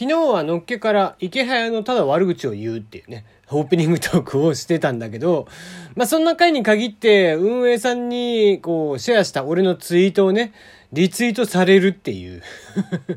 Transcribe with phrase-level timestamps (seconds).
[0.00, 5.46] 昨日はのっけから池早のただ悪口を言うっていうね、オープニングトークをしてたんだけど、
[5.94, 10.54] まあそんな回に限って運営さんにこうシェアした俺のツイートをね、
[10.90, 12.42] リツイートされるっていう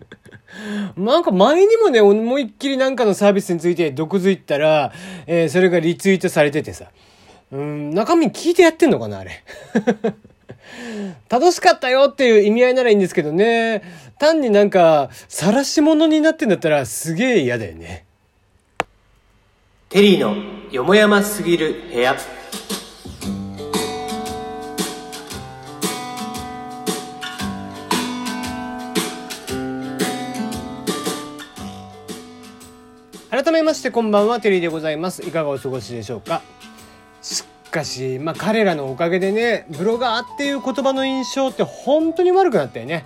[1.00, 4.92] なんか前にもね、思いっきりなんかのサービスについて毒づいたら、
[5.26, 6.92] えー、それがリツイートされててさ。
[7.54, 9.42] うん、中身聞いてやってんのかな、あれ。
[11.30, 13.82] 楽しかったよっていう意味合いならいいんですけどね。
[14.20, 18.06] 単になんか、晒し者になってんだったらすげえ嫌だよね。
[19.90, 20.36] テリーの
[20.72, 22.16] よもやますぎる部屋。
[33.30, 35.24] 改めましてこんばんは、テリーでございます。
[35.24, 36.42] いかがお過ごしでしょうか？
[37.74, 43.04] かし、まあ、彼らのおかげでねブロガーっていう言葉の印象って本当に悪くなったよね。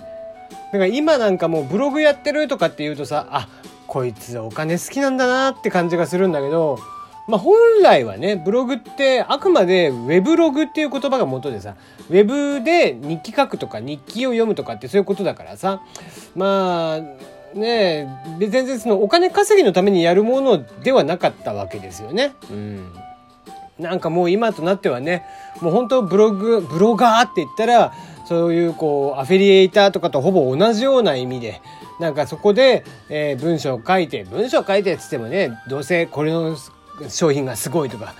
[0.71, 3.48] だから今なんかもうブログやってるとかって言うとさあ
[3.88, 6.77] こいつお金好きなんだなって感じがするんだけど
[7.27, 11.75] まあ、本来はねブログってあくまでウェブログっていう言葉が元でさ
[12.09, 15.81] ウェブで日記書くとか日記を読むとかってそういうことだからさ
[16.36, 17.02] まあ
[17.53, 18.08] ね
[18.39, 22.33] え全然そのお金稼ぎのためにやるものではなかったわけですよね。
[22.49, 22.94] うん。
[23.80, 25.25] なんかもう今となってはね
[25.61, 27.94] もう本当ブログブロガーって言ったら
[28.28, 31.61] そういうこうアフィリエイターとかとほぼ同じような意味で
[32.00, 36.58] なんかそこで、えー、文章を書いて文章を書いてっつってもねどうせこれの
[37.09, 38.14] 商品がすごいとか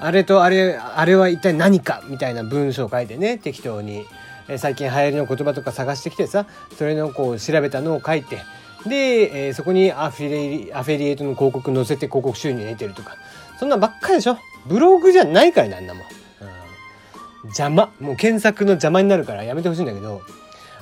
[0.00, 4.04] あれとあれあれは一体何かみたいな文章を書いてね適当に、
[4.48, 6.46] えー、最近流行りの言葉とか探してきてさ
[6.78, 8.38] それのこう調べたのを書いて
[8.86, 13.16] で、えー、そこにアフィリアフィリエイトの広告載せて広告収入得てるとか
[13.58, 14.38] そんなばっかりでしょ。
[14.66, 16.08] ブログじゃないからなんだもん、うん、
[17.44, 17.90] 邪魔。
[18.00, 20.22] もう検索の邪魔になるからやめてほしいんだけど。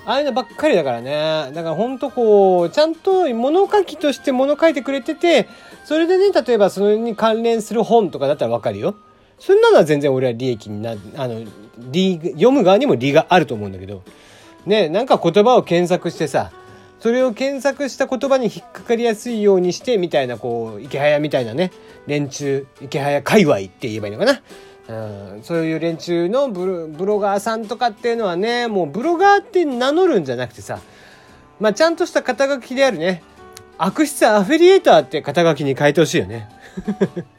[0.04, 1.50] ああいうのばっかりだからね。
[1.54, 5.48] だからほんとこうちゃんと物書きとして物書いてくれてて
[5.84, 8.94] それでね例えばそれに関連する本とかだったらわかるよ。
[9.38, 11.42] そんなのは全然俺は利益になあの
[11.90, 14.02] 利読む側にも利があると思うんだけど。
[14.66, 16.52] ねなんか言葉を検索してさ
[17.00, 21.70] それを検索した言葉に引っかかりやすいようにしてみたいなこう池早みたいなね。
[22.06, 24.42] 連中池早界隈って言えばいいのかな。
[24.88, 30.80] うん、そういう連中のブロガーさんとかっていうのはねもうブロガーって名乗るんじゃなくてさ。
[31.60, 33.22] まあちゃんとした肩書きであるね。
[33.76, 36.48] 悪質アフィリエイターって肩書きに変えてほしいよね。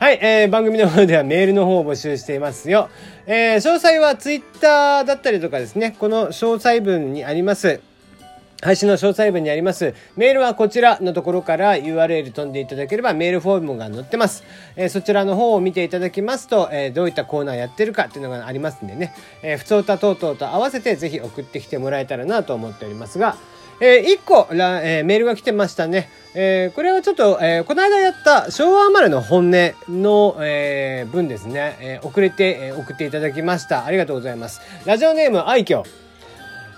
[0.00, 2.88] はい、えー、番組の方ではメールの方を募集していますよ。
[3.26, 7.80] えー、詳細はツイッターだったりとかですね、この詳細文にあります、
[8.64, 9.92] 配信の詳細文にあります。
[10.16, 14.42] メールはこちらのところから URL 飛んでいただければメールフォームが載ってます。
[14.74, 23.36] えー、そちらの方を見ていただきますと、えー、どういったコーナーやってるかっていうのがありますんでね、えー、普通歌等々と合わせてぜひ送ってきてもらえたらなと思っておりますが、
[23.80, 26.08] えー、1個ら、えー、メールが来てましたね。
[26.34, 33.84] えー、これはちょっと、えー、この間やった昭和生まれの本音の、えー、文ですね、えー、遅れて、えー、送っていただきました。
[33.84, 34.62] ありがとうございます。
[34.86, 36.03] ラジオネーム、愛嬌。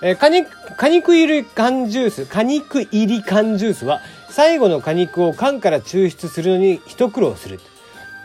[0.02, 7.60] えー、果肉、果肉入り缶ジュース、果肉入り缶ジュースは、最後の果肉を缶から抽出するのに一苦労する。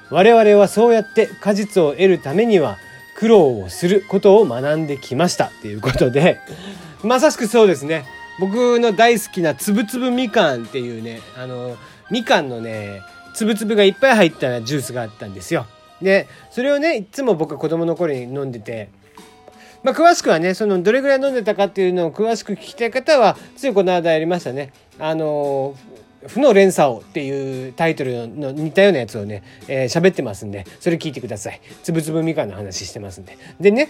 [0.10, 2.78] 我々はそうやって果実を得るためには、
[3.18, 5.52] 苦労をすることを学んできました。
[5.62, 6.40] ということで、
[7.04, 8.06] まさしくそうですね。
[8.40, 11.78] 僕の大好きなつぶつぶみかんっていうね、あの、
[12.10, 13.02] みかんのね、
[13.34, 15.66] つぶつぶがいっぱい入ったジュースがあったんですよ。
[16.02, 18.90] で、それをね、いつも僕は子供の頃に飲んでて、
[19.84, 24.72] まあ、詳しくはね、そのどれぐらい飲んでたかっていうのを詳しく聞きたい方は、ついこの間やりましたね。
[25.00, 25.76] あの
[26.28, 31.60] 負の連鎖をっていうタイトルの似たようなやつをね、えー、喋ってますんで、それ聞いてください。
[31.84, 33.38] つぶつぶみかんの話してますんで。
[33.60, 33.90] でね、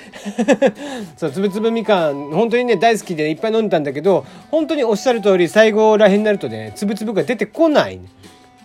[1.17, 7.99] そう、つぶつぶみかん、本当にね、大好きでいっぱい飲んでたんだけど、本当におっしゃる通り、最後らへんになるとね、つぶつぶが出てこない。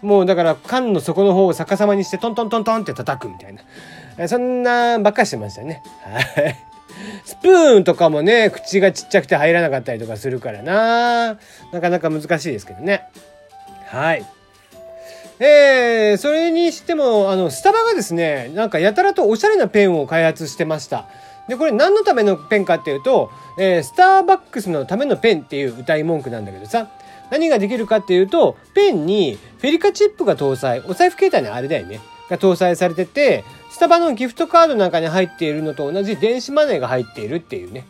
[0.01, 3.55] もうだから缶の底の方を逆さまにしてトントントントンって叩くみたい
[4.17, 4.29] な。
[4.29, 5.83] そんなばっかしてましたね。
[6.03, 6.76] はい。
[7.25, 11.39] スプーンとかもね、口がちっちゃくて入らなかったりとかするからな。
[11.73, 13.09] なかなか難しいですけどね。
[13.87, 14.25] はい。
[15.39, 21.07] えー、それにしても、あの、スタバがですね、なんかやたらとおしゃれなペンを開発してました。
[21.49, 26.89] で、これ何のためのペンかっていうと、えー、スターバックスのためのペンっていう歌い文句なんだけどさ、
[27.31, 32.01] 何ができるかっていうと、ペンにフェリカチップが搭載、お財布携帯のあれだよね。
[32.31, 37.87] が搭載されてて、スタバのギフトカードなんかに入っているのと同じ電子マネーが入っているっていうね。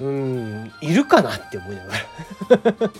[0.00, 2.90] うん、いるかなって思いながら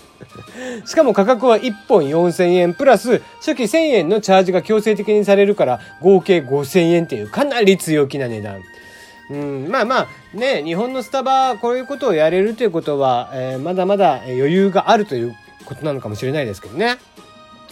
[0.84, 8.62] しかも価格は1本4000円プラス初期1000円のチャージが強制的にされるから合計5000円っていうかなり強気な値段。
[9.30, 10.06] うん、まあまあ
[10.36, 15.36] ね、日本のスタバこういうことをやれるということは、えー、まだまだ余裕があるという
[15.66, 16.96] ことなのかもしれないですけどね。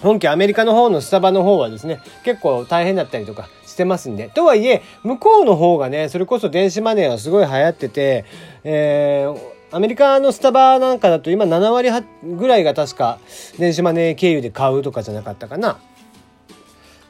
[0.02, 4.28] 本家アメリカの方のスタバの方はですね、結構大変だったりとかしてますんで。
[4.28, 8.24] とはいえ、向こうの方がね、それこそ電子マネーはすごい流行ってて、
[8.64, 11.90] えー、アメリカのスタバなんかだと今7割
[12.22, 13.18] ぐらいが確か
[13.58, 15.78] 電子マネー経由で買うとかじゃなかったかな。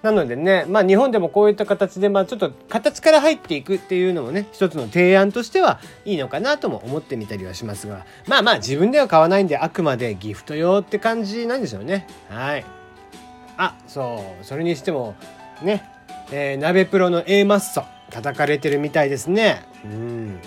[0.03, 12.07] なのでね、まあ日本でもこういった形で、まあちょっと形から入っていくっていうのもね、一つの提案としてはいいのかなとも思ってみたりはしますが、まあまあ自分では買わないんであくまでギフト用って感じなんでしょうね。
[12.29, 12.76] はい。
[13.57, 15.15] あ、そう、それにしても、
[15.63, 15.89] ね、
[16.31, 19.65] えー、鍋プロの A マッソ、叩かれてるみたいですね。
[19.85, 20.41] うん。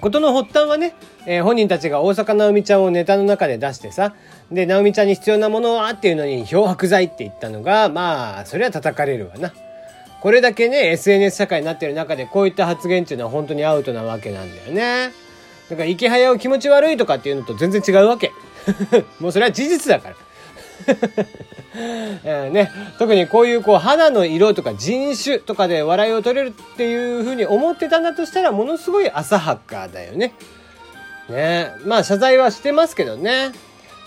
[0.00, 0.94] ことの発端はね、
[1.26, 4.14] えー、本人たちが大坂なおみちゃんをネタの中で出してさ、
[4.52, 9.52] で、なおみちゃんに必要なものはっていうのに漂白剤って言ったのが、まあ、それは叩かれるわな。
[10.20, 15.12] これだけね、SNS 社会になってる中でこういった発言っていうのは本当にアウトなわけなんだよね。
[15.70, 18.30] だから、池早を気持ち悪いとかっていうのと全然違うわけ。
[19.20, 20.16] もうそれは事実だから。
[22.24, 30.34] えね、特にこういうこう肌の色とか人種とかで笑いを取れるっていうふうに思ってたんだとしたらものすごい浅はかだよね。
[31.28, 33.52] ねまあ謝罪はしてますけどね。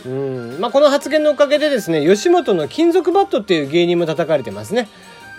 [0.06, 4.88] うんまあ、この発言のおかげでですね吉本の金属バットっていう芸人も叩かれてますね。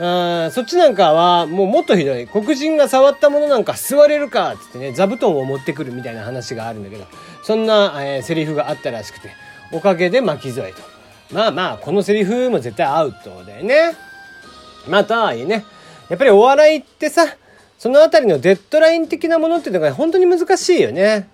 [0.01, 2.27] あそっちなんかはもうもっとひどい。
[2.27, 7.05] 黒人が触ったものなんか座れるかっつってね座布団を持ってくるみたいな話があるんだけど
[7.43, 9.31] そんな、えー、セリフがあったらしくて
[9.73, 10.83] おかげで巻き添えと。
[11.33, 13.93] まあまあこのセリフも絶対アウトだよね。
[14.87, 15.65] まあとはいね
[16.09, 17.27] やっぱりお笑いってさ
[17.79, 21.29] そのあたりのデッドライン的なものっていうのが本当に難しいよね。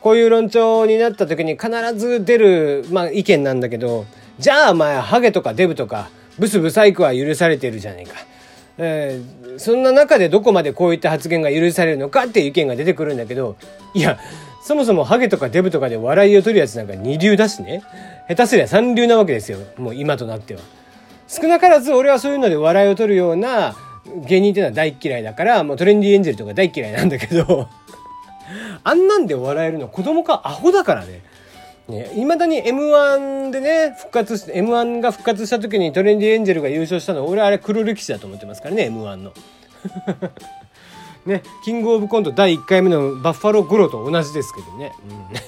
[0.00, 4.04] こういう論調になった時に必ず出る、まあ、意見なんだけど
[4.38, 8.14] じゃあお前ハゲとかデブとかブスブサイクは許されてるじゃないか。
[8.76, 13.56] えー、そんな中でどこまでこういった発言が許されるのかっていう意見が出てくるんだけど
[13.94, 14.18] いや
[14.64, 17.84] そもそもハゲとかデブとかで笑いを取るやつなんか二流だしね
[18.28, 20.60] 下手すりゃ三流なわけですよもう今となっては。
[21.28, 23.76] 少なからず俺はそういうので笑いを取るような
[24.26, 27.68] 芸人っていうのは大嫌いだからもうトレンディエンジェルとか大嫌いなんだけど
[28.82, 29.86] あんなんで笑えるの？
[29.88, 31.22] 子供かアホだからね。
[31.88, 39.32] ね、未だに M1 でね、復活して、M1 が復活した時にトレンディエンジェルが優勝したの、俺あれ黒歴史だと思ってますからね、M1 の。
[41.26, 44.92] ね、キングオブコント第1回目のバッファローゴロと同じですけどね。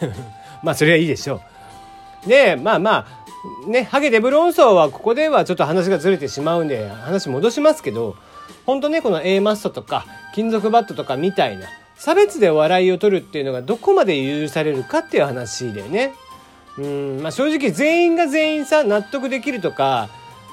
[0.03, 0.13] うん、
[0.63, 1.41] まあ、それはいいでしょ
[2.25, 2.29] う。
[2.29, 3.07] で、まあま
[3.67, 8.17] あ、ね、ハゲデブ論争はここではちょっと話がずれてしまうんで、話戻しますけど、
[8.65, 11.67] 本当ね、この A マッソとか、金属バットとかみたいな、
[11.97, 16.15] 差別で笑いを取るっていうのがどこまで許されるかっていう話だよね。
[16.79, 20.09] うんまあ、正直全員が全員さ納得できるとか、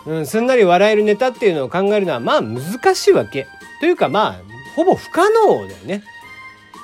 [0.06, 3.48] うん、すんなり笑えるネタっていうのを考えるのはまあ難しいわけ。
[3.80, 4.42] というかまあ
[4.76, 6.04] ほぼ不可能だよね。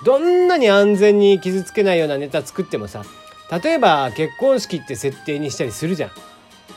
[0.05, 3.03] どんなに安全に傷つけないようなネタ作ってもさ
[3.63, 6.11] 例えば結婚式って設定にしたりするじゃん。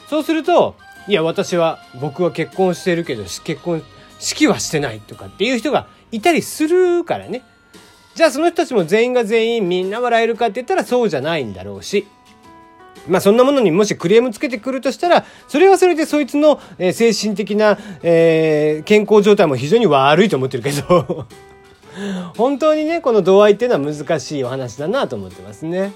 [0.09, 0.77] そうすると
[1.09, 3.83] いや私は僕は結婚してるけど結婚
[4.19, 7.43] 式はしてないとかっていう人がいたりするからね。
[8.15, 12.07] じゃあその人たちも全員が全員みんな笑えるかって言ったらそうじゃないんだろうし。
[13.09, 21.27] まあそんなものにもしクレームつけてくるとしたら、それはそれでそいつの、精神的な、えー、健康状態も非常に悪いと思ってるけど
[22.37, 25.93] 本当にね、この度合いっていうのは難しいお話だなと思ってますね。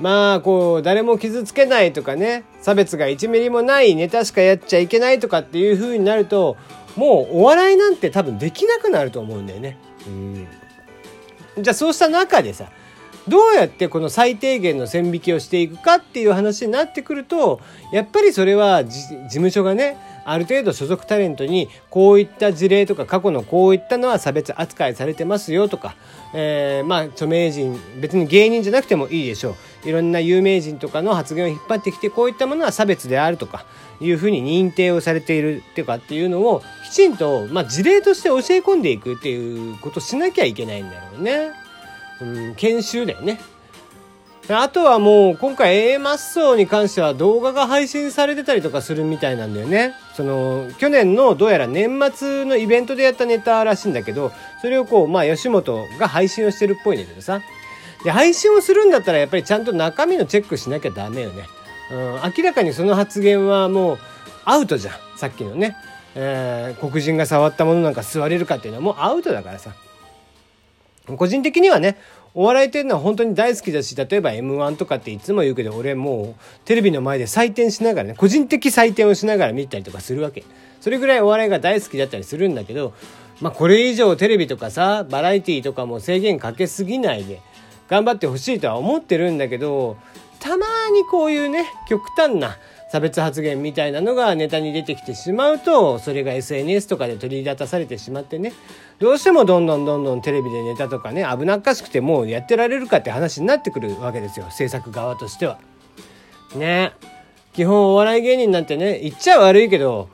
[0.00, 6.56] まあこう誰も傷つけないとかね差別が1ミリもないネタしかやっちゃいけないとかっていう風になると
[6.96, 9.78] もうお笑いなんて多分できなくなると思うんだよね。
[10.06, 10.46] うん
[11.58, 12.66] じゃあそうした中でさ
[13.28, 17.60] どうやってこの最低限の線引きをしていくかっていう話になってくると
[17.92, 25.94] やっぱりそれは事務所がねある程度所属タレントにこういった事例とか過去のこういったのは差別扱いされてますよとか、
[26.34, 33.64] えー、まあ著名人別に芸人じゃなくてもいいでしょういろんな有名人とかの発言を引っ張ってきてこういったものは差別であるとか
[34.00, 41.65] いうふうに認定をされているっていうかっていうのをきちんと、まあ、事例として教え込んでいくっていうことをしなきゃいけないんだろうね。
[42.20, 43.40] うん、研修だよね。
[44.48, 49.94] あとはもう今回 A マッソに関しては動画が配信されてたりとかするみたいなんだよね。
[50.14, 54.30] その去年のどうやら年末のイベントでやったネタらしいんだけど、
[54.60, 57.42] それをこうまあ吉本が配信をしてるっぽいんだけどさ。
[58.04, 61.46] で配信をするんだったらやっぱりちゃんと中身のチェックしなきゃダメよね。
[61.90, 61.98] うん、
[62.36, 63.98] 明らかにその発言はもう
[64.44, 64.94] アウトじゃん。
[65.16, 65.76] さっきのね。
[66.14, 69.72] えー、黒人が触ったものなんか座れるかっていうのはもうアウトだからさ。
[71.14, 71.96] 個人的にはね
[72.34, 80.44] お笑いっていうのは本当に大好きだし例えば m 1とかっていつも言うけど俺もうテレビの前で採点しながらね個人的採点をしながら見たりとかするわけ。
[80.80, 82.94] それぐらいお笑いが大好きだったりするんだけど
[83.40, 87.40] まあこれ以上テレビとかさバラエティーとかも制限かけすぎないで
[87.88, 89.96] 頑張ってほしいとは思ってるんだけど
[90.38, 92.56] たまにこういうね極端な
[92.96, 98.54] 差別発言みたいなのがネタに出てきてしまうとそれが SNS とかで取り沙汰されてしまってね。
[98.98, 104.46] どうしてもどんどんどんどんテレビでネタとかね危なっかしくてもうやってられるかって話になってくるわけですよ。
[104.48, 105.58] 制作側としては。
[106.54, 106.94] ね。
[107.52, 110.08] 基本お笑い芸人なんてね言っちゃ悪いけど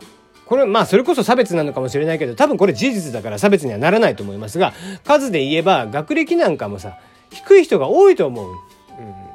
[0.46, 4.72] これまあそれこそ差別なのかもしれないけど多分これ事実だから差別にはならないと思いますが
[5.04, 6.98] 数で言えば学歴なんかもさ
[7.30, 8.56] 低い人が多いと思う、うん、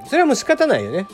[0.06, 1.08] それはもう仕方ないよね。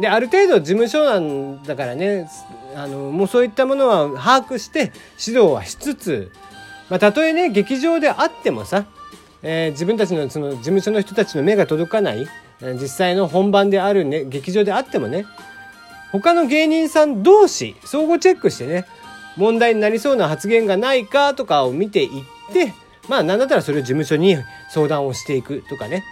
[0.00, 2.28] である程度事務所なんだからね。
[2.76, 6.30] あのもうそういったものは把握して指導はしつつ、
[6.90, 8.84] まあ、たとえね劇場であってもさ、
[9.42, 12.28] え、自分たちのその事務所の人たちの目が届かない
[12.74, 15.24] 実際の本番である、ね、劇場であってもね
[16.12, 18.84] 他の芸人さん同士相互チェックしてね
[19.38, 22.74] 問題になりそうな発言がないかとかを見ていって
[23.08, 24.36] まあ何だったらそれを事務所に
[24.70, 26.04] 相談をしていくとかね、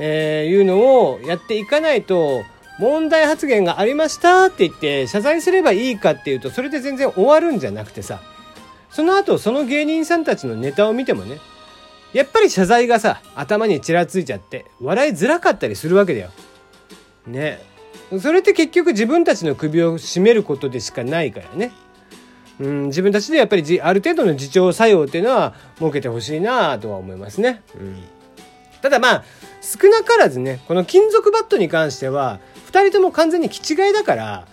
[0.00, 2.42] え、いうのをやっていかないと
[2.80, 8.20] 問題発言がありましたって言って謝罪すればいいかっていうとそれで全然終わるんじゃなくてさ
[8.88, 11.38] その後その芸人さんたちのネタを見てもね
[12.14, 16.30] やっぱり謝罪がさ頭にちらついちゃって笑いづらかったりするわけだよ。
[17.26, 17.60] ね
[18.18, 21.70] それって結局自分たちの首を絞めることでしかないからね。
[22.58, 27.62] うん、自分たちでやっぱりある程度の自重作用っていうのは設けてほしいなとは思いますね。
[27.76, 28.02] うん、
[28.82, 29.24] ただまあ
[29.60, 34.44] 少なからずねこの金属バットに関しては2人とも完全に気違いだから。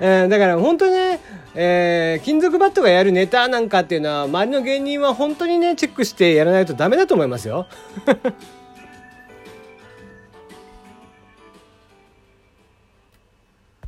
[0.00, 1.20] え ー、だから本当にね、
[1.54, 7.66] えー、金属バットがやるネタなんかっていうのは周りの芸人は本当にねチェックしてやらないとダメだと思いますよ。